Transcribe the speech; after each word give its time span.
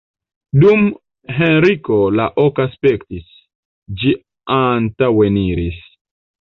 Dum 0.61 0.87
Henriko 1.41 1.99
la 2.21 2.25
oka 2.45 2.67
spektis, 2.77 3.29
ĝi 4.03 4.17
antaŭeniris. 4.59 5.81